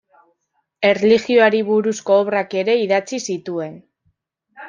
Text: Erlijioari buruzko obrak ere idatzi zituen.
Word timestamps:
Erlijioari 0.87 1.59
buruzko 1.67 2.17
obrak 2.23 2.57
ere 2.63 2.77
idatzi 2.87 3.23
zituen. 3.31 3.79